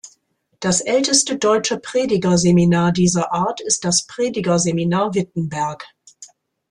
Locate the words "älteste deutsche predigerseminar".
0.81-2.91